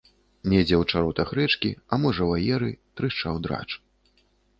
[0.51, 2.71] Недзе ў чаротах рэчкі, а можа, у аеры
[3.03, 3.67] трашчаў драч.